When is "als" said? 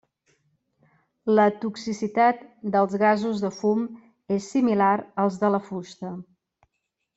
5.27-5.41